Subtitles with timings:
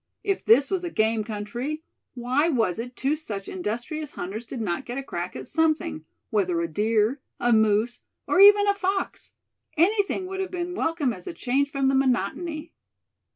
[0.23, 1.83] If this was a game country,
[2.15, 6.59] why was it two such industrious hunters did not get a crack at something, whether
[6.59, 9.35] a deer, a moose, or even a fox
[9.77, 12.73] anything would have been welcome as a change from the monotony.